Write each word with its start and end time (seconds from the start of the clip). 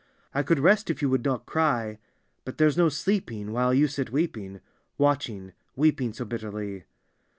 "I 0.33 0.41
could 0.41 0.57
rest 0.57 0.89
if 0.89 1.03
you 1.03 1.11
would 1.11 1.23
not 1.23 1.45
cry, 1.45 1.99
But 2.43 2.57
there's 2.57 2.75
no 2.75 2.89
sleeping 2.89 3.51
while 3.51 3.71
you 3.71 3.87
sit 3.87 4.11
weeping 4.11 4.59
Watching, 4.97 5.51
weeping 5.75 6.11
so 6.13 6.25
bitterly." 6.25 6.85